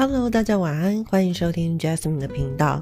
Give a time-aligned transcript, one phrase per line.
[0.00, 2.80] Hello，大家晚安，欢迎收听 Jasmine 的频道。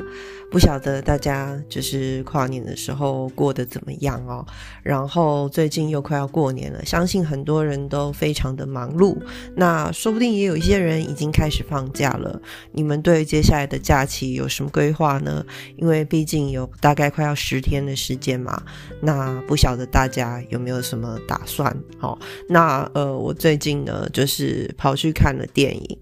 [0.53, 4.46] 不晓得大家就是跨年的时候过得怎么样哦？
[4.85, 9.16] 然后最近又快要过年了，相信很多人都非常的忙碌。
[9.57, 12.41] 那说不定也有一些人已经开始放假了。
[12.70, 15.45] 你们对接下来的假期有什么规划呢？
[15.75, 18.62] 因为毕竟有大概快要十天的时间嘛。
[19.03, 21.77] 那不晓得大家有没有什么打算？
[21.98, 22.16] 好，
[22.48, 25.98] 那呃，我最近呢就是跑去看了电影。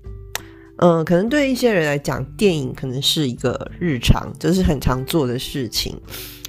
[0.79, 5.99] 嗯，可能对一些人来讲，电影可能是一个日常，就是很常做的事情。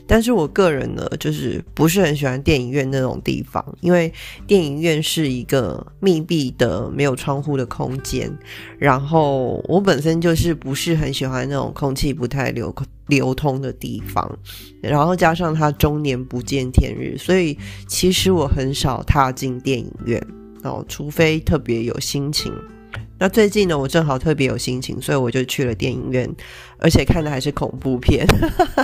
[0.09, 4.12] 但是我个人呢，就是不是很喜欢电影院那种地方，因为
[4.48, 8.32] 电影院是一个密闭的、没有窗户的空间。
[8.77, 12.73] 然后我本身就是不是很喜欢那种空气不太流
[13.07, 14.40] 流通的地方。
[14.82, 20.26] 然后加上它终年不见天日，所以其实我很少踏进电影院
[20.63, 22.54] 哦，除非特别有心情。
[23.20, 26.29] 那最近呢，我正好特别有心情，所以我就去了电影院，
[26.77, 28.27] 而且看的还是恐怖片。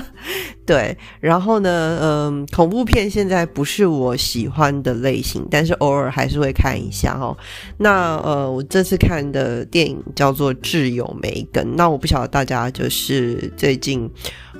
[0.66, 7.38] 对，然后呢，嗯，恐怖片现在不是我喜欢的类型，但是偶尔还是会看一下哦。
[7.78, 14.10] 那呃，我这次看的电影叫做《挚友梅根》，那我不晓得大家就是最近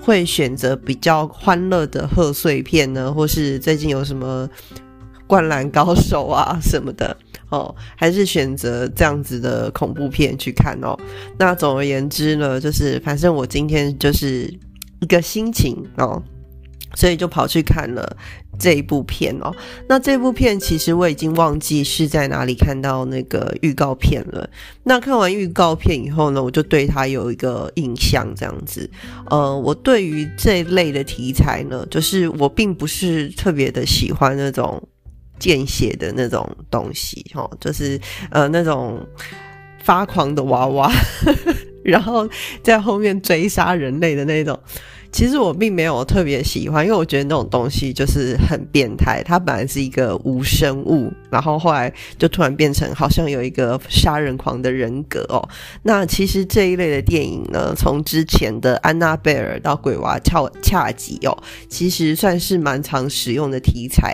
[0.02, 4.48] 会选择比较欢乐的贺岁片呢，或是最近有什么
[5.26, 7.18] 《灌篮高手》啊什么的。
[7.54, 10.98] 哦，还是选择这样子的恐怖片去看哦。
[11.38, 14.52] 那总而言之呢，就是反正我今天就是
[15.02, 16.20] 一个心情哦，
[16.96, 18.18] 所以就跑去看了
[18.58, 19.54] 这一部片哦。
[19.88, 24.50] 那这部片其实我已经忘记是在哪里看到那个预告片了。
[24.84, 28.90] 那看完预告片以后呢，我就对它有一个印象，这样子。
[29.30, 34.82] 呃，我对于这一类的题材呢，就是我并不是特别的喜欢那种。
[35.40, 39.06] 见血的那种东西，哦，就是呃那种
[39.84, 40.92] 发狂的娃娃，
[41.84, 42.28] 然后
[42.64, 44.60] 在后面追杀人类的那种。
[45.14, 49.22] 其实我并没有特别喜欢，因为我觉得那种东西就是很变态。
[49.24, 55.48] 它本来是一个无生物，然后后来就突然变成好像有一个杀人狂的人格哦。
[55.84, 61.38] 那其实这一类的电影呢，从之前的安娜贝尔到鬼娃恰恰吉哦，
[61.70, 64.12] 其实算是蛮常使用的题材。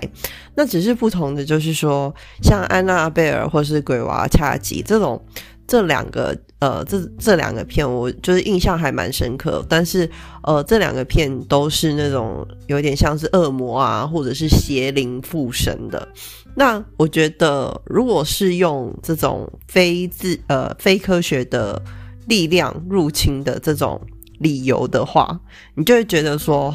[0.55, 5.23] 那只是不同的就是说，像安娜贝尔或是鬼娃恰吉这种。
[5.69, 10.09] 这两个呃，这这两个片我就是印象还蛮深刻，但是
[10.41, 16.07] 呃，这两个片都是那种有点像是恶魔啊，或者是邪灵附身的。
[16.55, 21.79] 那我觉得，如果是用这种非自呃非科学的
[22.25, 24.01] 力量入侵的这种
[24.39, 25.39] 理由的话，
[25.75, 26.73] 你就会觉得说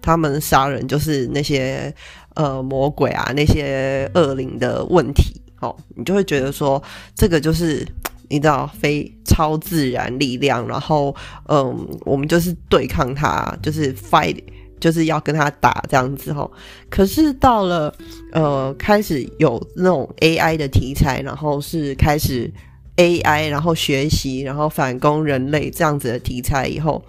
[0.00, 1.92] 他们杀人就是那些
[2.34, 5.24] 呃魔鬼啊，那些恶灵的问题
[5.60, 6.80] 哦，你就会觉得说
[7.16, 7.84] 这个就是。
[8.28, 11.14] 你知道非超自然力量，然后
[11.48, 14.36] 嗯，我们就是对抗他，就是 fight，
[14.80, 16.50] 就是要跟他打这样子吼。
[16.88, 17.94] 可是到了
[18.32, 22.50] 呃开始有那种 AI 的题材，然后是开始
[22.96, 27.04] AI，然后学习，然后反攻人类这样子的题材以后，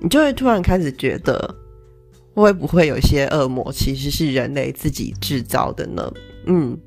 [0.00, 1.54] 你就会突然开始觉得，
[2.34, 6.12] 会不会有些恶魔其实是人类自己制造的呢？
[6.46, 6.78] 嗯。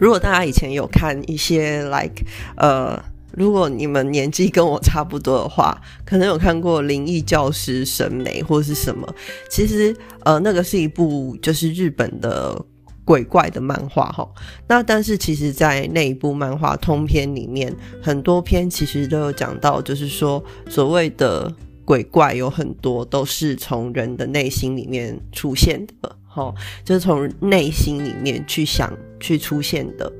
[0.00, 2.24] 如果大家以前有看一些 like
[2.56, 2.98] 呃，
[3.32, 9.06] 如果你们年纪跟我差不多的话，可能有看过《灵异教师审美》或是什么。
[9.50, 9.94] 其实
[10.24, 12.60] 呃，那个是一部就是日本的
[13.04, 14.26] 鬼怪的漫画哈。
[14.66, 17.70] 那但是其实，在那一部漫画通篇里面，
[18.02, 26.16] 很多篇其实都有讲到，就是说所谓的鬼怪有很多都是从人的内心里面出现的。
[26.32, 26.54] 好，
[26.84, 30.10] 就是从内心里面去想去出现的。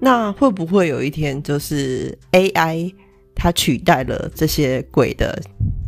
[0.00, 2.90] 那会不会有一天，就是 AI
[3.34, 5.38] 它取代了这些鬼的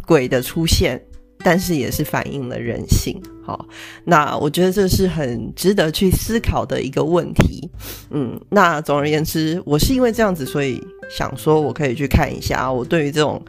[0.06, 1.02] 鬼的出现，
[1.38, 3.18] 但是也是反映了人性？
[3.42, 3.66] 好，
[4.04, 7.70] 那我觉得这是很值得去思考的一个问题。
[8.10, 10.78] 嗯，那总而言之，我是因为这样子，所以
[11.08, 12.70] 想说我可以去看一下。
[12.70, 13.42] 我对于这种。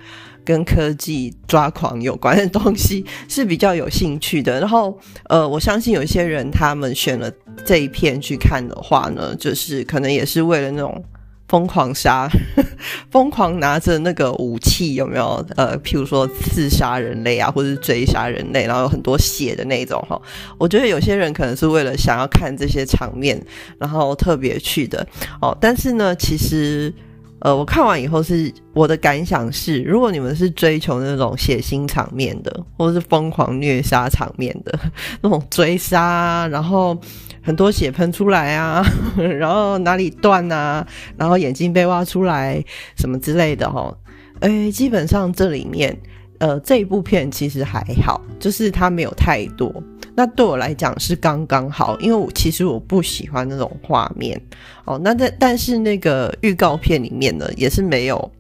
[0.45, 4.97] 跟科技抓狂有关的东西是比较有兴趣的，然后
[5.27, 7.29] 呃，我相信有一些人他们选了
[7.65, 11.03] 这一片去看的话呢，就是可能也是为了那种
[11.47, 12.29] 疯狂杀、
[13.11, 15.45] 疯狂拿着那个武器有没有？
[15.55, 20.19] 呃，譬如说刺杀人类啊，或者是追杀人类，然后有很多血的那种哈。
[20.57, 23.39] 我觉得有些人可能是为了想要看这些场面，
[23.79, 25.05] 然后特别去的
[25.41, 25.55] 哦。
[25.59, 26.93] 但是呢，其实。
[27.39, 34.79] 呃，我看完以后是我的感想是，如果你们是追求那种血腥场面的，或者是疯狂虐杀场面的
[35.21, 36.97] 那种追杀，然后
[37.43, 38.83] 很多血喷出来啊，
[39.17, 40.87] 然后哪里断啊，
[41.17, 42.63] 然后眼睛被挖出来
[42.95, 43.95] 什么之类的哈，
[44.39, 45.95] 诶，基本上这里面，
[46.39, 49.73] 呃，这一部片其实还好，就是它没有太多。
[50.17, 54.41] 那对我来讲是刚刚好，因为我其实我不喜欢那种画面
[54.85, 54.97] 哦。
[55.03, 58.31] 那但但是那个预告片里面呢，也是没有，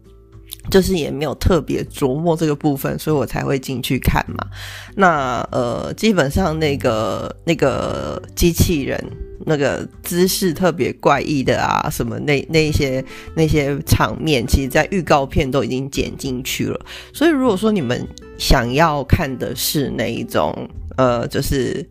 [0.75, 4.45] 就是也没有特别琢磨这个部分，所以我才会进去看嘛。
[4.97, 9.01] 那呃，基本上那个那个机器人。
[9.47, 13.03] 那个姿势特别怪异的啊，什么那那些
[13.35, 16.85] 那些场面，其实，在预告片都已经剪进去了。
[17.13, 18.07] 所以，如果说你们
[18.39, 20.67] 想要看的是那一种，
[20.97, 21.87] 呃，就是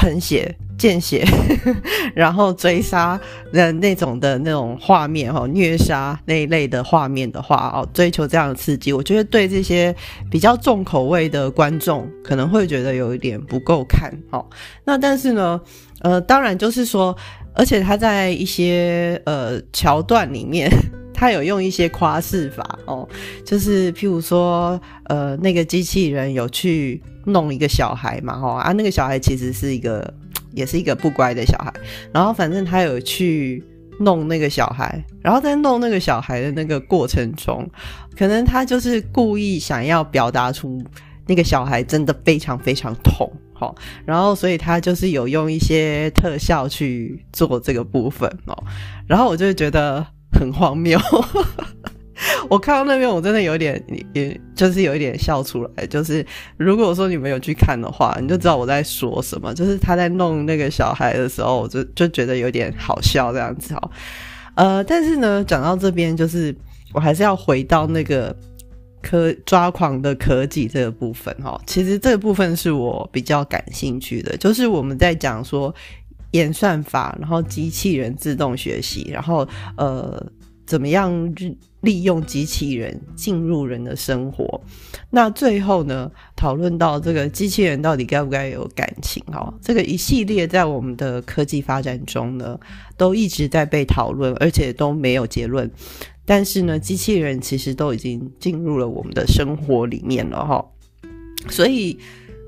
[0.00, 1.22] 喷血、见血，
[2.16, 3.20] 然后追杀
[3.52, 9.94] 的那种的那种画面哈，虐杀那一类的画面的话哦，追求这样的刺激，我觉得对这些
[10.30, 14.42] 比较重口味的观众可能会觉得有一点不够看哦。
[14.84, 15.60] 那但是呢？
[16.02, 17.14] 呃，当然就是说，
[17.54, 20.70] 而且他在一些呃桥段里面，
[21.12, 23.06] 他有用一些夸饰法哦，
[23.44, 30.14] 就是譬如说，呃，那个机器人有去弄一个小孩嘛，哈啊，那个小孩其实是一个，
[30.52, 31.72] 也是一个不乖的小孩，
[32.12, 33.62] 然后反正他有去
[33.98, 37.68] 弄那个小孩，然后在弄那个小孩的那个过程中，
[38.16, 40.82] 可能他就是故意想要表达出
[41.26, 43.30] 那个小孩真的非常非常痛。
[43.60, 43.74] 好，
[44.06, 48.56] 然后所以他就是有用一些特效去做这个部分哦，
[49.06, 50.02] 然后我就觉得
[50.32, 50.98] 很荒谬。
[52.48, 53.82] 我看到那边我真的有点，
[54.14, 55.86] 也就是有一点笑出来。
[55.88, 56.24] 就是
[56.56, 59.52] 如果说你们有去看的话，你就知道我在说什么。
[59.52, 63.90] 就是他在弄那个小孩的时候，我就就觉得有点好笑这样子哦。
[64.54, 66.54] 呃，但是呢，讲到这边，就是
[66.94, 68.34] 我还是要回到那个。
[69.02, 75.74] 科抓狂的科技这个部分哈，其实这个部分是我比较感兴趣的，就是我们在讲说
[76.32, 80.24] 演算法，然后机器人自动学习，然后呃
[80.66, 81.34] 怎么样
[81.80, 84.60] 利用机器人进入人的生活。
[85.08, 92.60] 那最后呢，讨论到这个机器人到底该不该有感情哈，这个一系列在我们的科技发展中呢，
[92.96, 95.68] 都一直在被讨论，而且都没有结论。
[96.26, 100.64] 但是呢，机器人其实都已经进入了我们的生活里面了哈，
[101.48, 101.98] 所以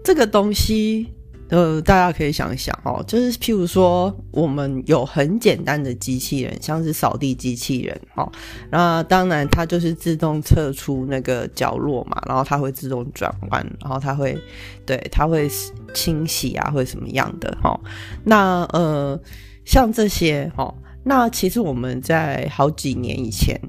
[0.05, 1.09] 这个东西，
[1.49, 8.31] 呃，大家可以想一想哦，就是譬如说，我们有很简单的机器人，像是扫地机器人哈，
[8.71, 14.39] 那当然它就是自动测出那个角落嘛，然后它会自动转弯，然后它会
[14.87, 15.51] 对它会
[15.93, 17.81] 清洗啊，或什么样的哈，
[18.23, 19.21] 那呃，
[19.65, 20.73] 像这些哈。
[21.05, 23.61] 那其实我们在好几年以前，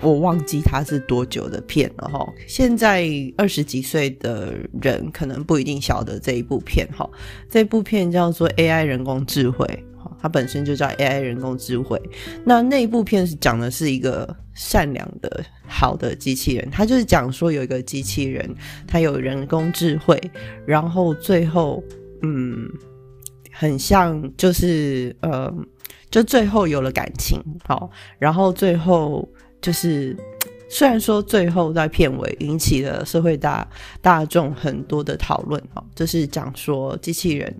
[0.00, 2.28] 我忘记它是多久的片了哈。
[2.48, 4.52] 现在二十几岁的
[4.82, 7.08] 人可能不一定晓得这一部片哈。
[7.48, 9.84] 这部片叫做 AI 人工智慧，
[10.20, 12.00] 它本身就叫 AI 人工智慧。
[12.44, 18.52] 那那一部片是讲的是一个善良的好的机器人，它就是讲说有一个机器人，
[18.84, 20.20] 它有人工智慧，
[20.66, 21.80] 然后最后
[22.22, 22.68] 嗯，
[23.52, 25.54] 很像就是呃。
[26.10, 29.28] 就最后有了感情，好，然后最后
[29.60, 30.16] 就是，
[30.68, 33.66] 虽然说最后在片尾引起了社会大
[34.00, 37.54] 大众很多的讨论，哦，就是讲说机器人，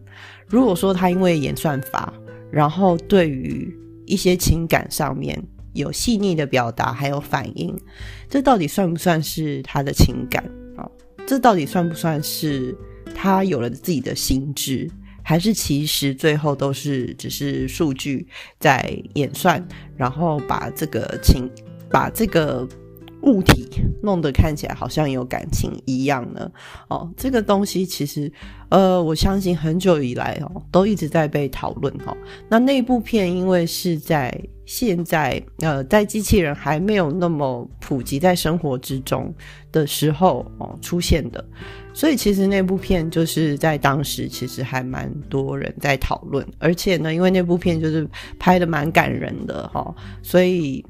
[0.49, 2.13] 如果说他因为演算法，
[2.51, 3.73] 然后对于
[4.05, 5.41] 一些情感上面
[5.73, 7.79] 有细腻的表达还有反应，
[8.29, 10.45] 这到底算不算是他的情感
[10.77, 10.83] 啊？
[11.25, 12.77] 这到底算不算是
[13.15, 14.91] 他有了自己的心智？
[15.31, 18.27] 还是其实最后都是只是数据
[18.59, 19.65] 在演算，
[19.97, 21.49] 然后把这个情
[21.89, 22.69] 把这个
[23.23, 23.65] 物体
[24.03, 26.51] 弄得看起来好像有感情一样呢？
[26.89, 28.29] 哦，这个东西其实
[28.71, 32.17] 呃，我相信很久以来哦都一直在被讨论哦。
[32.49, 34.37] 那那部片因为是在
[34.73, 39.35] 现在呃在机器人还没有那么普及在生活之中
[39.73, 41.45] 的时候哦出现的。
[41.93, 48.09] 所以其实那部片就是在当时其实还蛮多人在讨论，而且呢，因为那部片就是
[48.39, 50.85] 拍的蛮感人的哈，所以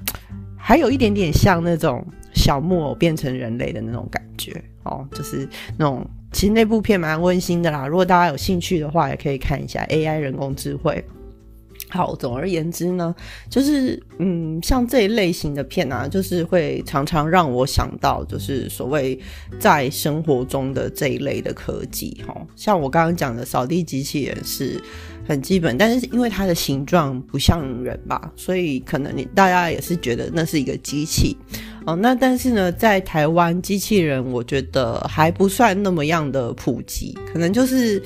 [0.59, 7.87] 还有一点点像那种小木偶变成人类的那种感觉哦，就是那种其实那部片蛮温馨的啦。
[7.87, 11.03] 如果大家有兴趣的话，也可以看一下 AI 人工智慧。
[11.91, 13.13] 好，总而言之呢，
[13.49, 19.19] 就是嗯，像这一类型的片啊，就是会常常让我想到，就是所谓
[19.59, 24.81] 在生活中的这一类的科技，哈，像我刚刚讲的扫地机器人是
[25.27, 31.37] 很基本，但是因为它的形状不像人吧，所以可能你大家也是觉得那是一个机器，
[31.87, 38.01] 哦，那但是呢，在台湾机器人，我觉得还不算那么样的普及，可能就是。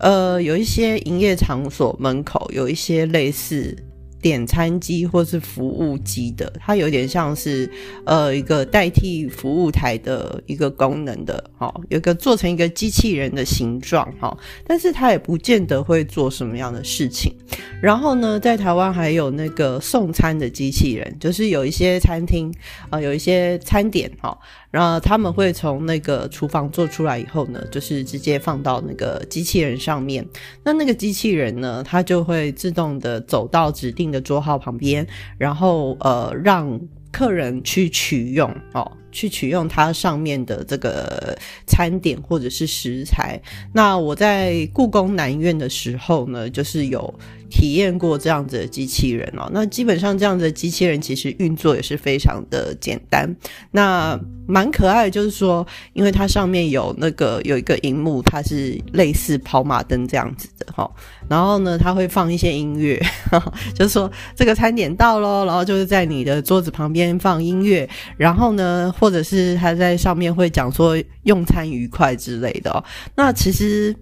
[0.00, 3.76] 呃，有一些营业场所门口有一些类似
[4.22, 7.70] 点餐机或是服务机的，它有点像是
[8.04, 17.34] 呃一个代替服务台的一个功能的，哈，有个做成一个机器人的形状，哈，但是它也不见得会做什么样的事情。
[17.80, 22.52] 然后呢，在台湾还有那个送餐的机器人，就是有一些餐厅
[22.90, 24.36] 啊，有一些餐点，哈。
[24.70, 30.24] 然后他们会从那个厨房做出来以后呢，就是直接放到那个机器人上面。
[30.62, 41.36] 那那个机器人呢，它就会自动的走到指定的桌号旁边，然后呃让客人去取用哦，去取用它上面的这个
[41.66, 43.40] 餐点或者是食材。
[43.72, 47.12] 那我在故宫南院的时候呢，就是有。
[47.50, 53.28] 体验过这样子的机器人哦，那基本上这样子的机器人其实运作也是非常的简单，
[53.72, 55.10] 那蛮可爱的。
[55.10, 60.90] 就是说，因为它上面有那个有一个荧幕，它是类似跑马灯这样子的哈。
[61.28, 63.00] 然后呢，它会放一些音乐，
[63.74, 72.82] 就是说这个餐点到喽，然后就是在你的桌子旁边放音乐，然后呢，或者是它在上面会讲说用餐愉快之类的哦。
[73.16, 73.94] 那其实。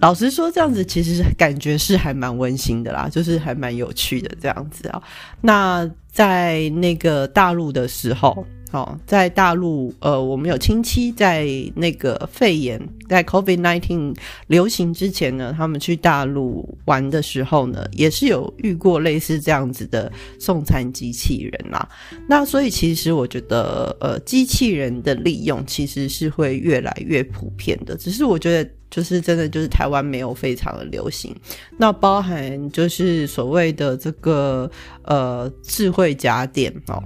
[0.00, 5.02] 老实说，这样子其实感觉是还蛮温馨的啦，就是还蛮有趣的这样子啊。
[5.40, 14.14] 那在那个大陆的时候，哦，在大陆，呃，我们有亲戚在那个肺炎在 COVID nineteen
[14.46, 21.88] 流行之前呢，他们去大陆玩的时候呢，也是有遇过类似这样子的送餐机器人啦。
[22.28, 28.70] 那所以其实我觉得，呃，机器人的利用其实是会越来越普遍的，只是我觉得。
[28.90, 31.34] 就是真的，就是台湾没有非常的流行。
[31.76, 34.70] 那包含就是所谓的这个
[35.02, 37.02] 呃智慧家电哦，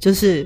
[0.00, 0.44] 就是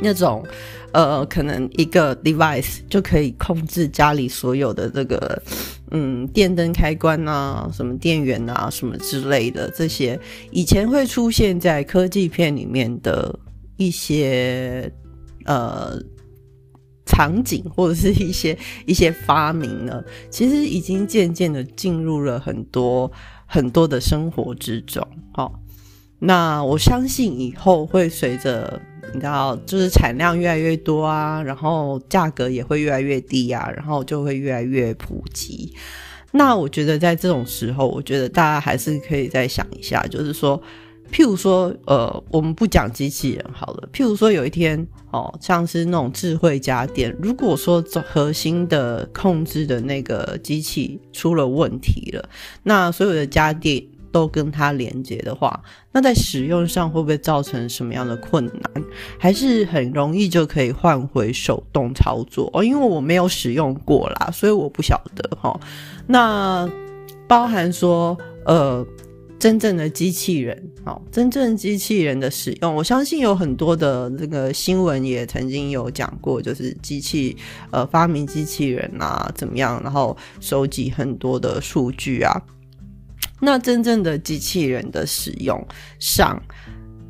[0.00, 0.44] 那种
[0.92, 5.42] 呃可能一个 device 就可以控制家里所有的这个
[5.90, 13.38] 嗯电灯开关啊、什么电源啊、什么之类的这些，以前会出现在科技片里面的
[13.78, 14.92] 一些
[15.46, 15.98] 呃。
[17.08, 23.10] 场景或者是一些 一些发明呢，其实已经渐渐的进入了很多
[23.46, 25.02] 很多的生活之中。
[25.32, 25.58] 好，
[26.18, 28.78] 那我相信以后会随着
[29.14, 35.74] 你知道，就是产量越来越多啊，然后价格也会越来越低啊，然后就会越来越普及。
[36.32, 40.62] 那我觉得在这种时候，我觉得大家还是可以再想一下，就是说。
[41.10, 43.88] 譬如说，呃，我们不讲机器人好了。
[43.92, 52.28] 譬如说，有一天，哦，像是那种智慧家电，如果说核心的控制的那个机器出了问题了，
[52.62, 55.60] 那所有的家电都跟它连接的话，
[55.92, 58.84] 那在使用上会不会造成什么样的困难？
[59.18, 62.50] 还是很容易就可以换回手动操作？
[62.52, 65.58] 哦，因为我没有使用过啦，所以我不晓得哈。
[66.06, 66.68] 那
[67.26, 68.86] 包含说，呃。
[69.38, 77.36] 真正的机器人，好，真正机器人的使用，我相信有很多的这个新闻也曾经有讲过，就是机器，
[77.70, 82.34] 呃，发明机器人啊，怎么样，然后收集很多的数据啊。
[83.40, 85.64] 那真正的机器人的使用
[86.00, 86.42] 上，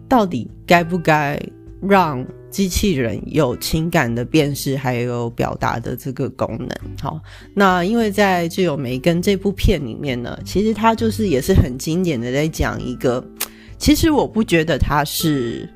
[0.06, 1.40] 到底该不该
[1.80, 2.23] 让？
[2.50, 6.69] 机器人有情感的辨识，还有表达的这个功能。
[7.00, 7.21] 好，
[7.55, 13.25] 那因为在《具有梅根》这部片里面呢，其实它就是也是很经典的，在讲一个。
[13.76, 15.69] 其实我不觉得它是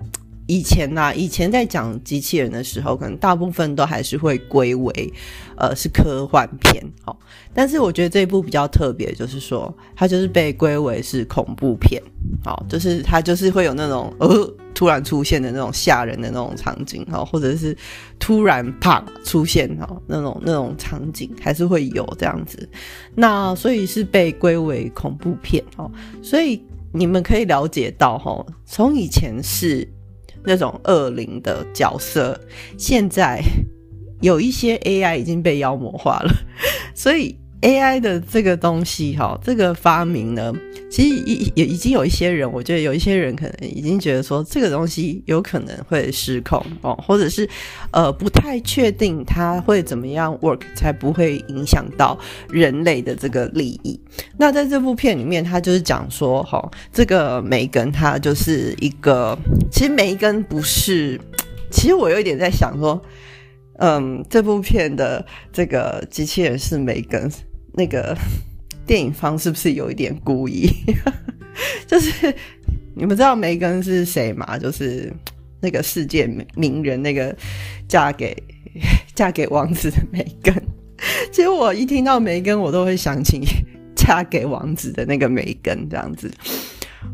[0.46, 5.12] 以前呐，以前在讲机器人的时候，可能大部分都还是会归为
[5.56, 6.84] 呃是科幻片。
[7.04, 7.18] 好，
[7.54, 12.02] 但是我觉得这一部比较特别，就是说它就是被归为是恐怖片。
[12.44, 14.54] 好，就是它就是会有那种呃。
[14.75, 17.76] 突然出现的那种吓人的那种场景哈，或者是
[18.18, 22.68] 突然啪出现哈那种那种场景还是会有这样子，
[23.14, 25.88] 那所以是被归为恐怖片哦。
[26.22, 29.87] 所以你们可以了解到哈，从以前是
[30.44, 32.38] 那种恶灵的角色，
[32.78, 33.42] 现在
[34.20, 36.32] 有一些 AI 已经被妖魔化了，
[36.94, 37.37] 所以。
[37.62, 38.00] A.I.
[38.00, 40.52] 的这个东西，哈，这个发明呢，
[40.90, 47.49] 其实已也已经有一些人，我觉得有一些人可能已经觉得说，这个东西有可能会失控哦，或者是
[47.92, 54.00] 呃不太确定它会怎么样 work，才不会影响到人类的这个利益。
[54.37, 59.38] 那在这部片里面，他就是讲说，哈，这个梅根他就是一个，
[59.71, 61.21] 其实梅根不是，
[61.71, 63.00] 其实我有一点在想说，
[63.78, 67.31] 嗯，这部片的这个机器人是梅根。
[67.75, 68.17] 那个
[68.87, 70.71] 电影方是不是有一点故意？
[71.87, 72.35] 就是
[72.95, 74.59] 你们知道梅根是谁吗？
[74.59, 75.12] 就是
[75.61, 77.35] 那个世界名人，那个
[77.87, 78.37] 嫁给
[79.14, 80.55] 嫁给王子的梅根。
[81.31, 83.41] 其实我一听到梅根，我都会想起
[83.95, 86.31] 嫁给王子的那个梅根这样子。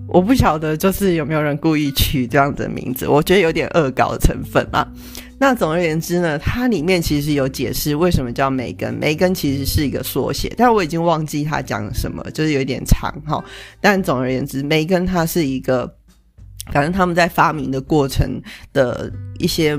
[0.06, 4.86] 我不晓得就是有没有人故意取这样的名字，我觉得有点恶搞的成分啊。
[5.38, 13.42] 那总而言之呢，它里面其实有解释为什么叫梅根，梅根其实是一个缩写，但我已经忘记它讲什么，就是有点长哈。
[13.80, 15.92] 但总而言之，梅根它是一个，
[16.72, 18.42] 反正他们在发明的过程
[18.72, 19.78] 的一些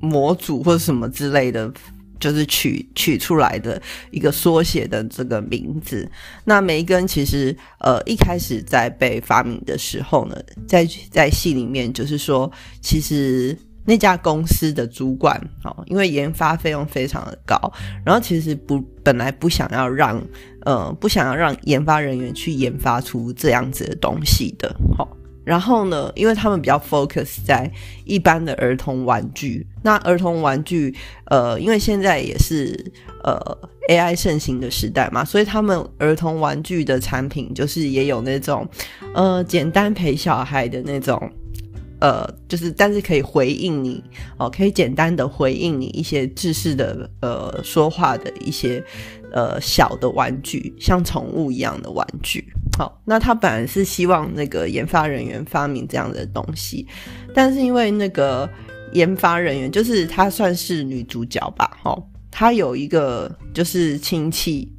[0.00, 1.72] 模组或者什么之类的。
[2.18, 6.10] 就是取取出来的一个缩写的这个名字。
[6.44, 10.34] 那梅根其实呃一开始在被发明的时候呢，
[10.66, 12.50] 在在戏里面就是说，
[12.80, 13.54] 其实
[13.86, 17.72] 那家公司的主管哦，因为研发费用非常的高，
[18.04, 20.20] 然后其实不本来不想要让
[20.64, 25.08] 呃不想要让研发人员去研发出这样子的东西的，好。
[25.44, 27.70] 然后呢，因为他们比较 focus 在
[28.04, 30.92] 一般的儿童玩具，那儿童玩具，
[31.26, 33.38] 呃，因为现在也是呃
[33.88, 38.68] AI 盛行的时代嘛，所以他们儿童玩具的产品就是也有那种
[39.14, 41.16] 呃简单陪小孩的那种，
[42.00, 44.02] 呃，就是但是可以回应你
[44.38, 48.82] 哦，可以简单的回应你一些知识的呃说话的一些。
[49.32, 52.42] 呃，小的玩具，像宠物一样的玩具。
[52.78, 56.86] 好，那他本来是希望那个研发人员发明这样的东西，
[57.34, 58.48] 但是因为那个
[58.92, 61.94] 研发人员，就是她算是女主角吧，哈，
[62.30, 64.72] 她有一个就是亲戚，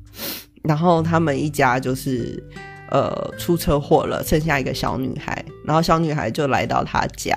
[0.63, 2.41] 然后他们一家就是
[2.89, 7.35] 呃出车祸了，剩下一个小女孩，然后小女孩就来到他家，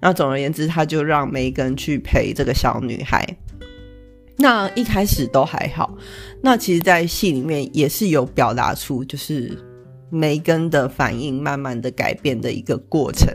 [0.00, 3.26] 那总而言之，他就让梅根去陪这个小女孩。
[4.40, 5.92] 那一开始都还好，
[6.40, 9.58] 那其实，在戏里面也是有表达出，就是
[10.10, 13.28] 梅根的反应慢慢的改变的一个过程。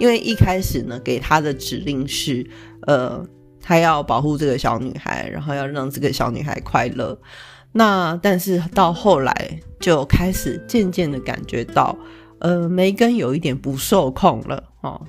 [0.00, 2.44] 因为一开始呢，给他的指令是，
[2.88, 3.24] 呃，
[3.60, 7.16] 他要保护这个小女孩，然后要让这个小女孩快乐。
[7.72, 11.96] 那但是到后来，就开始渐渐的感觉到，
[12.38, 15.00] 呃，梅根有一点不受控了哦。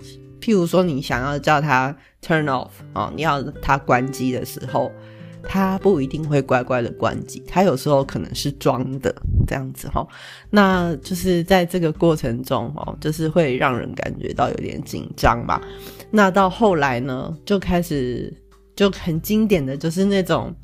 [0.42, 4.92] 譬如说，你想要叫他 turn off 哦，你要他关机的时候。
[5.46, 9.14] 他不一定会乖乖的关机，他有时候可能是装的
[9.46, 10.08] 这样子哈。
[10.50, 15.62] 那就是在这个过程中哦，就是会让人感觉到有点紧张吧。
[16.10, 18.34] 那到后来呢，就开始
[18.74, 20.56] 就很经典的就是那种，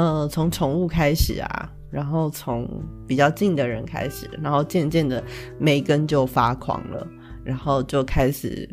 [0.00, 2.66] 呃，从宠物开始啊，然后从
[3.06, 5.22] 比较近的人开始，然后渐渐的
[5.58, 7.06] 梅根就发狂了，
[7.44, 8.66] 然后就开始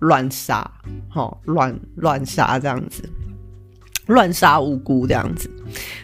[0.00, 0.68] 乱杀，
[1.08, 3.08] 哈，乱乱杀这样子。
[4.06, 5.48] 乱杀无辜这样子，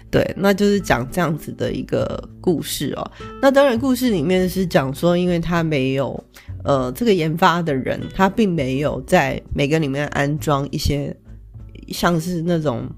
[0.09, 3.11] 对，那就是讲这样子的一个故事哦。
[3.43, 6.25] 那当然，故事里面是讲说，因为他没有，
[6.63, 11.15] 呃，这个研发的人他并没有在每个里面安装一些
[11.89, 12.89] 像是那种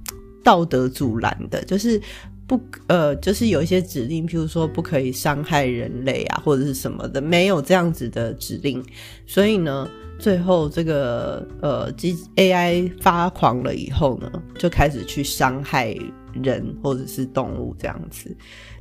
[0.51, 2.01] 道德阻拦的，就是
[2.49, 8.85] 不，呃，就是有一些指令，譬如说不可以伤害人类啊，或者是什么的，没有这样子的指令，
[9.27, 9.89] 所以呢。
[10.19, 15.97] 最后，这个呃，机 AI 发狂了以后呢，就开始去伤害
[16.35, 18.37] 人或者是动物这样子。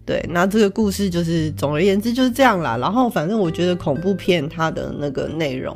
[0.05, 2.75] 对，那这个故事就是总而言之就是这样啦。
[2.75, 5.73] 然后，反正我觉得恐怖片它的那个内容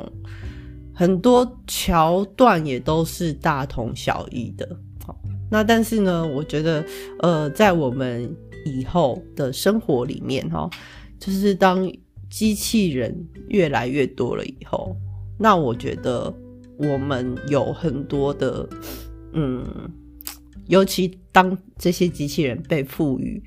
[0.92, 4.68] 很多桥段也都是大同小异的。
[5.54, 6.84] 那但是呢，我觉得
[7.20, 8.28] 呃，在我们
[8.64, 10.68] 以后的生活里面哈，
[11.20, 11.88] 就是当
[12.28, 13.16] 机器人
[13.50, 14.96] 越来越多了以后。
[15.38, 16.34] 那我觉得
[16.76, 18.68] 我们有很多的，
[19.32, 19.64] 嗯，
[20.66, 23.40] 尤其当这些机器人被赋予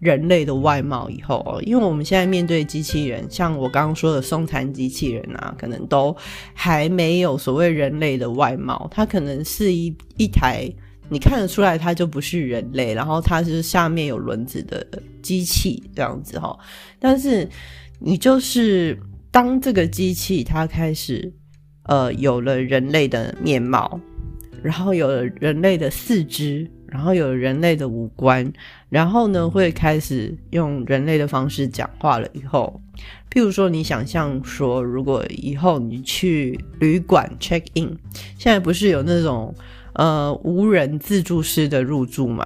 [0.00, 6.14] 人类的外貌以后哦，因为我们现在面对机器人，像我刚刚说的送餐机器人啊，可能都
[6.52, 10.70] 还没有所谓人类的外貌，它可能是一一台
[11.08, 14.86] 你看得出来它就不是人类，然后它是下面有轮子的
[15.22, 16.58] 机器这样子哈，
[16.98, 17.48] 但是
[17.98, 18.98] 你就是
[19.30, 21.32] 当这个机器它开始。
[21.86, 24.00] 呃，有了人类的面貌，
[24.62, 28.50] 然后有了人类的四肢，然后有了人类的五官，
[28.88, 32.26] 然后呢，会开始用人类的方式讲话了。
[32.32, 32.80] 以后，
[33.30, 37.94] 譬如说，你想象说，如果以后你去旅馆 check in，
[38.38, 39.54] 现在不是有那种
[39.94, 42.44] 呃无人自助式的入住嘛？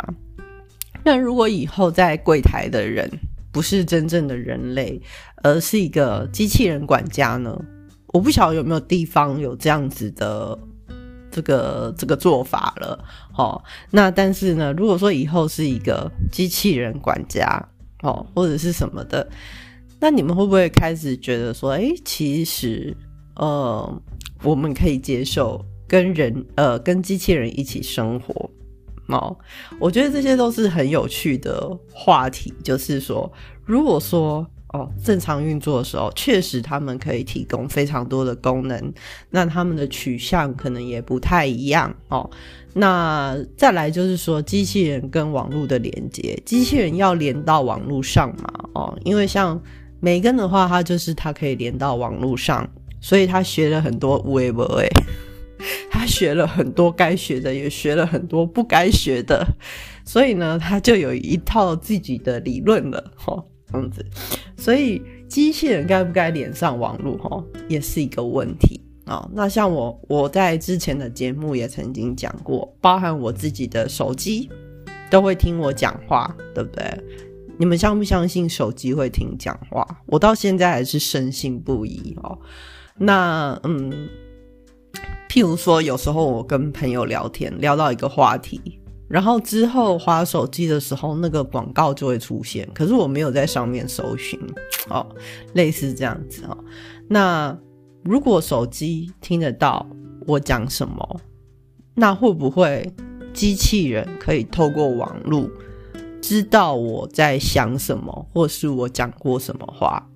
[1.05, 3.11] 那如果以后在柜台的人
[3.51, 5.01] 不是真正的人类，
[5.43, 7.59] 而是一个机器人管家呢？
[8.09, 10.59] 我不晓得有没有地方有这样子的
[11.31, 13.05] 这个这个做法了，
[13.37, 17.63] 哦，那但是呢，如果说以后是一个机器人管家，
[18.03, 19.29] 哦，或者是什么的，
[20.01, 22.97] 那你们会不会开始觉得说，哎，其实，
[23.37, 24.03] 呃，
[24.43, 28.51] 我们可以接受跟人，呃，跟机器人一起生活？
[29.09, 29.35] 哦，
[29.81, 33.33] 我觉得这些都是很有趣的话题，就是说，
[33.65, 38.93] 如果说哦，正常运作的时候，确实他们可以提供非常多的功能。
[39.31, 42.29] 那他们的取向可能也不太一样哦。
[42.75, 48.69] 那再来就是说，机器人跟网络的连接，机器人要连到网络上嘛？
[48.75, 49.59] 哦，因为像
[50.01, 52.69] 梅根的话，它就是它可以连到网络上，
[53.01, 54.87] 所以他学了很多 web 哎，
[55.91, 59.47] 他学了很多该学的，也学了很多不该学的，
[60.05, 63.45] 所以呢，他就有一套自己的理论了，哈。
[63.71, 64.03] 这样子，
[64.57, 69.29] 所以机器人该不该连上网络，哈，也是一个问题啊。
[69.35, 74.49] 那像我，我在之前的节目也曾经讲过，包含我自己的手机
[75.11, 76.83] 都会听我讲话，对不对？
[77.59, 79.87] 你们相不相信手机会听讲话？
[80.07, 82.39] 我到现在还是深信不疑哦。
[82.97, 84.09] 那嗯，
[85.29, 88.81] 譬如说，有时候我跟朋友聊天，聊到一个话题。
[89.09, 94.39] 然后之后滑手机的时候，那个广告就会出现，可是我没有在上面搜寻，
[94.91, 95.07] 哦，
[95.55, 96.57] 类似这样子哦。
[97.09, 97.57] 那
[98.03, 99.87] 如果手机听得到
[100.27, 101.21] 我讲什么，
[101.95, 102.93] 那会不会
[103.33, 105.49] 机器人可以透过网络
[106.21, 110.07] 知道我在想什么，或是我讲过什么话？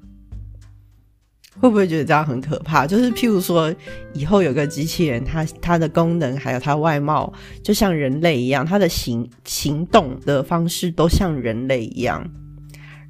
[1.61, 2.87] 会不会觉得这样很可怕？
[2.87, 3.73] 就是譬如说，
[4.15, 12.27] 以后有个机器人，它它的功能还有它外貌，就像人类一样，它的行行动的方式都像人类一样。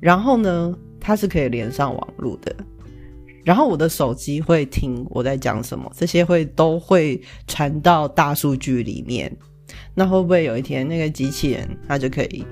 [0.01, 2.55] 然后呢，它是可以连上网络的。
[3.45, 9.35] 然后我的手机会听我在讲什么，这些会都会传到大数据里面。
[9.95, 12.45] 那会不会有一天，那个机器人它就可以？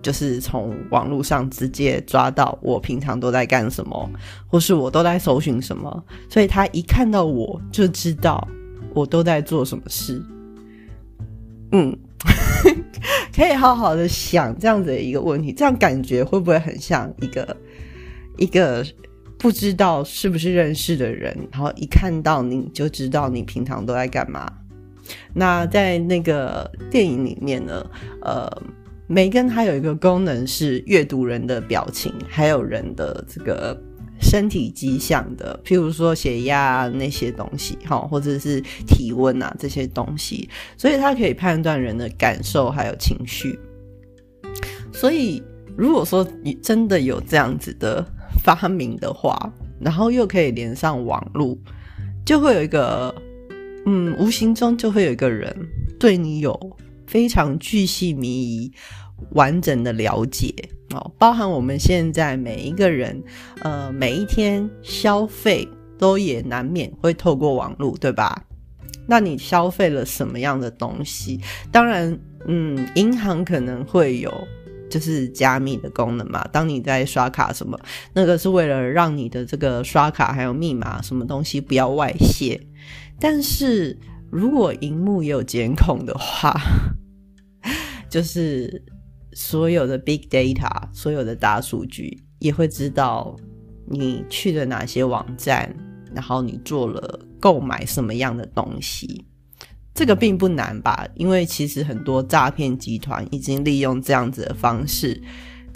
[0.00, 4.10] 就是从网络上直接抓到我平常都在干什么，
[4.46, 8.46] 或是我都在搜寻什么，所以他一看到我就知道
[8.94, 10.22] 我都在做什么事。
[11.72, 11.94] 嗯，
[13.34, 17.56] 可以好好的想这样子的一个问题，这样感觉会不会很像一个
[18.36, 18.86] 一个
[19.38, 24.50] 不知道是不是认识的人，然后一看到你就知道你平常都在干嘛？
[25.34, 27.84] 那在那个电影里面呢，
[28.22, 28.50] 呃。
[29.10, 33.74] 梅根它有一个功能是阅读人的表情，还有人的这个
[34.20, 43.58] 身体迹象的，譬如说血压那些东西，哈，或者是体温啊这些东西，所以它可以判断人的感受还有情绪。
[44.92, 45.42] 所以
[45.74, 48.04] 如果说你真的有这样子的
[48.44, 51.56] 发明的话，然后又可以连上网络，
[52.26, 53.14] 就会有一个，
[53.86, 55.56] 嗯，无形中就会有一个人
[55.98, 56.76] 对你有。
[57.08, 58.72] 非常巨细靡遗、
[59.30, 60.54] 完整的了解
[60.94, 63.20] 哦，包含我们现在每一个人，
[63.62, 65.66] 呃，每一天消费
[65.98, 68.44] 都也难免会透过网络，对吧？
[69.06, 71.40] 那你消费了什么样的东西？
[71.72, 74.32] 当然，嗯，银行可能会有
[74.90, 76.46] 就是加密的功能嘛。
[76.52, 77.78] 当你在刷卡什么，
[78.12, 82.60] 那个是为了让你的这个刷卡还有密码什么东西不要外泄。
[83.18, 83.98] 但是
[84.30, 86.54] 如果荧幕也有监控的话，
[88.08, 88.82] 就是
[89.32, 93.36] 所有的 big data，所有的大数据也会知道
[93.86, 95.74] 你去了哪些网站，
[96.14, 99.24] 然后你做了购买什么样的东西。
[99.94, 101.06] 这个并不难吧？
[101.16, 105.20] 因为其实很多诈骗集团已经利用这样子的方式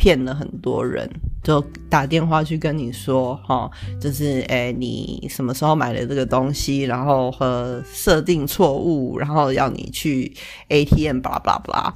[0.02, 1.08] 骗了很多人，
[1.44, 10.34] 就打电话去跟你说，哈，就是诶，你什么时候买的这个东西，然后和设定错误，然后要你去
[10.70, 11.94] ATM，巴拉巴拉巴拉。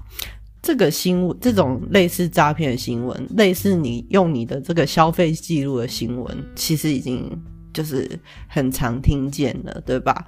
[0.62, 7.28] 这个新闻，这种类似诈骗的新闻，类似你用你的这个消费记录的新闻，其实已经
[7.72, 8.08] 就是
[8.46, 10.24] 很常听见了，对吧？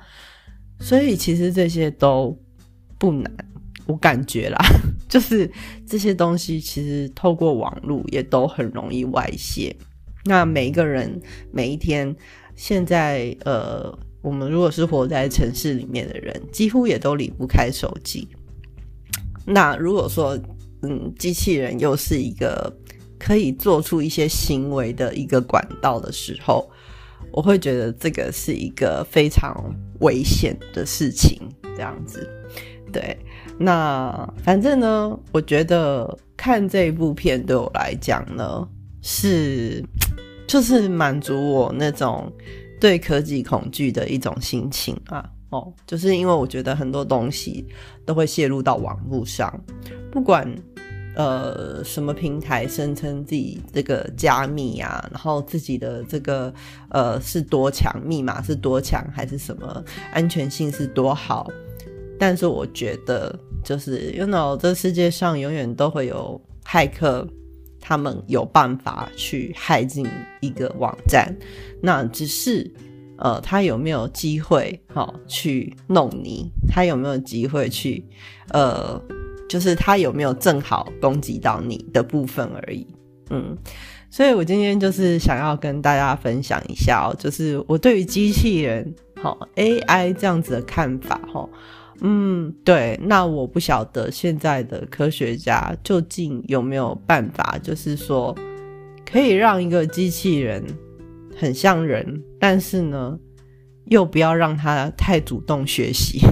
[0.81, 2.37] 所以其实这些都
[2.99, 3.33] 不难，
[3.89, 4.59] 我感觉啦，
[5.09, 5.51] 就是
[5.87, 9.75] 这些东西其实透过网络也都很容易外泄。
[10.25, 11.21] 那每一个人
[11.51, 12.15] 每一天，
[12.55, 18.29] 现在呃，我们如果是活在城市里面的人，几乎也都离不开手机。
[19.47, 20.39] 那如果说，
[20.83, 22.71] 嗯，机器人又是一个
[23.19, 26.71] 可以做出一些行为的一个管道的时候，
[27.33, 31.41] 我会觉得这个是一个非常危险的事情。
[31.75, 32.29] 这样子，
[32.93, 33.17] 对。
[33.59, 38.69] 那反正呢，我觉得看这部片对我来讲呢，
[39.03, 39.85] 是
[40.47, 42.33] 就是满足我那种
[42.81, 45.29] 对科技恐惧的一种心情啊。
[45.51, 47.67] 哦，就是因为我觉得很多东西
[48.05, 49.51] 都会泄露到网络上，
[50.13, 50.47] 不管
[51.17, 56.53] 呃什么平台声称自己这个加密啊，然后自己的这个
[56.91, 61.51] 呃是多强，密码是多强，还是什么安全性是多好，
[62.19, 67.27] 但是我觉得就是，you know，这世界上永远都会有骇客
[67.81, 70.07] 他们有办法去害进
[70.41, 71.35] 一个网站，
[71.81, 72.71] 那只是
[73.19, 76.51] 呃，他有没有机会好去弄你？
[76.69, 78.05] 他有没有机会去
[78.51, 79.01] 呃，
[79.49, 82.87] 就是他有没有正好攻击到你的部分而已。
[83.31, 83.57] 嗯，
[84.11, 91.49] 所以我今天就是想要跟大家分享一下哦，就是我对于机器人好 AI 这样子的看法哈。
[92.01, 98.37] 嗯，对，那我不晓得现在的科学家究竟有没有办法，就是说
[99.05, 100.65] 可以让一个机器人
[101.37, 103.19] 很像人，但是呢，
[103.87, 106.21] 又不要让它太主动学习。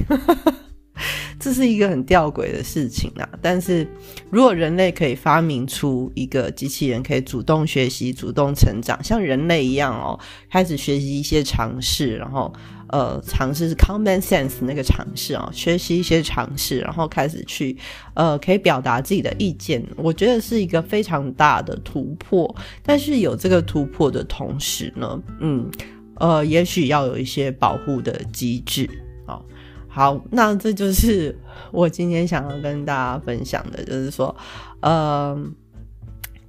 [1.38, 3.28] 这是一个很吊诡的事情啊！
[3.42, 3.86] 但是
[4.30, 10.18] 如果人类可以发明出一个机器人，可以主动学习、主动成长，像人类一样哦，
[10.50, 12.52] 开始学习一些常识，然后
[12.88, 17.76] 呃，尝试是 common sense 那个尝试啊，学习一些尝试，然后开始去
[18.14, 22.54] 呃，可以表达自己的意见，我觉得是一个非常大的突破。
[22.82, 25.70] 但是有这个突破的同时呢，嗯，
[26.16, 28.88] 呃，也许要有一些保护的机制
[29.26, 29.40] 啊。
[29.88, 31.36] 好，那这就是
[31.72, 34.34] 我今天想要跟大家分享的，就是说，
[34.80, 35.36] 呃，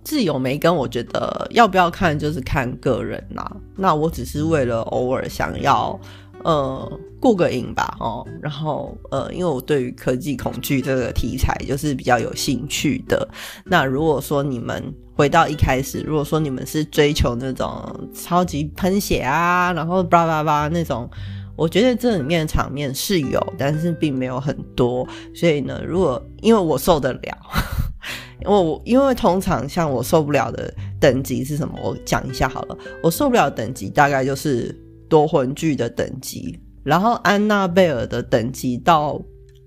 [0.04, 3.50] 自由没跟我觉得要不要看，就是看个人啦。
[3.76, 5.98] 那我只是为了偶尔想要，
[6.44, 8.26] 呃，过个瘾吧，哦。
[8.42, 13.28] 然后，呃，因为我对于科技恐惧这个题材就是比较有兴趣的。
[13.66, 17.70] 那如果说你们回到一开始，如果说你们是追求那种
[18.14, 21.10] 超级喷血啊，然后叭叭叭那种。
[21.56, 25.04] 我觉得这里面的场面是有，但是并没有很多。
[25.34, 27.20] 所以呢，如果因为我受得了，
[28.46, 31.74] 因为我因为通常像我受不了的等级是什么？
[31.84, 32.78] 我讲一下好了。
[33.02, 34.66] 我受不了等级大概就是
[35.10, 39.22] 夺魂剧的等级，然后安娜贝尔的等级到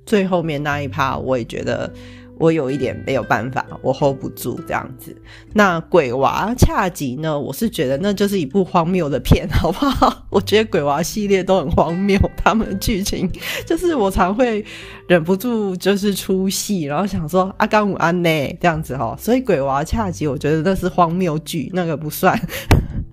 [0.06, 1.92] 最后面那一趴，我也觉得。
[2.40, 5.14] 我有一点没有办法，我 hold 不住这样子。
[5.52, 7.38] 那鬼娃恰吉呢？
[7.38, 10.24] 我是觉得那就是一部荒谬的片，好不好？
[10.32, 13.30] 我觉得鬼娃系列都很荒谬，他们剧情
[13.66, 14.64] 就是我常会
[15.06, 19.14] 忍不住就是出戏，然后想说阿甘武安呢这样子哈。
[19.18, 22.40] 所以鬼娃恰吉，我觉得那是荒谬剧，那个不算。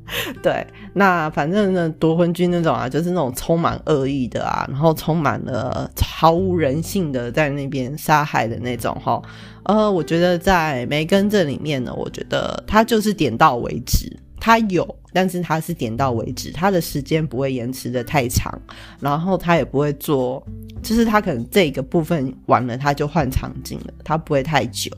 [0.41, 9.21] 对，那反正呢，夺魂军那种啊，就是那种充满恶意的啊，然后充满了毫无人性的在那边杀害的那种哈。
[9.63, 18.59] 呃，我觉得在梅根这里面呢，我觉得他就是点到为止，他有，但是他是点到为止，他的时间不会延迟的太长，
[18.99, 20.45] 然后他也不会做，
[20.81, 24.91] 就是他可能这个部分完了他就换场景了，他不会太久。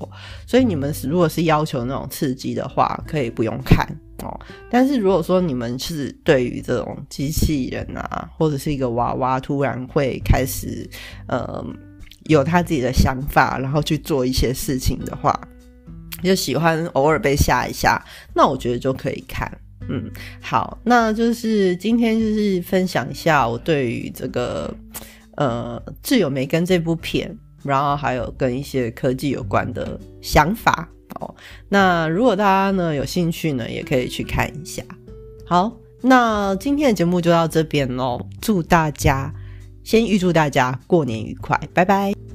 [0.45, 3.88] 所以你们如果是要求那种刺激的话，可以不用看。
[4.21, 4.38] 哦，
[4.69, 10.86] 但是如果说你们是对于这种机器人啊，或者是一个娃娃突然会开始，
[11.28, 11.65] 呃，
[12.25, 15.39] 有他自己的想法，然后去做一些事情的话，
[16.24, 18.04] 就喜欢偶尔被吓一下，
[18.34, 19.52] 那我觉得就可以看。
[19.92, 20.10] 嗯，
[20.42, 24.72] 好，那就是今天就是分享一下我对于这个
[25.36, 30.88] 呃《挚友梅根》这部片，然后还有跟一些科技有关的想法。
[31.20, 31.34] 哦，
[31.70, 34.84] 那如果大家呢有兴趣呢，也可以去看一下。
[35.48, 38.24] 好，那今天的节目就到这边喽。
[38.40, 39.34] 祝大家，
[39.84, 42.29] 先预祝大家过年愉快，拜拜。